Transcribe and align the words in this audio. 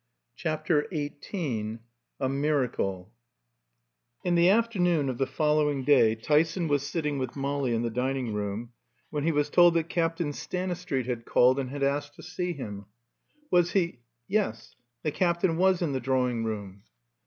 CHAPTER 0.35 0.87
XVIII 0.91 1.77
A 2.19 2.27
MIRACLE 2.27 3.11
In 4.23 4.33
the 4.33 4.49
afternoon 4.49 5.09
of 5.09 5.19
the 5.19 5.27
following 5.27 5.83
day 5.83 6.15
Tyson 6.15 6.67
was 6.67 6.81
sitting 6.81 7.19
with 7.19 7.35
Molly 7.35 7.75
in 7.75 7.83
the 7.83 7.91
dining 7.91 8.33
room 8.33 8.71
when 9.11 9.25
he 9.25 9.31
was 9.31 9.51
told 9.51 9.75
that 9.75 9.89
Captain 9.89 10.33
Stanistreet 10.33 11.05
had 11.05 11.23
called 11.25 11.59
and 11.59 11.69
had 11.69 11.83
asked 11.83 12.15
to 12.15 12.23
see 12.23 12.53
him. 12.53 12.87
"Was 13.51 13.73
he?" 13.73 13.99
Yes, 14.27 14.75
the 15.03 15.11
Captain 15.11 15.55
was 15.55 15.83
in 15.83 15.91
the 15.91 15.99
drawing 15.99 16.43
room. 16.45 16.81